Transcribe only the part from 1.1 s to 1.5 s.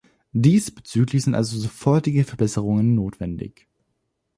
sind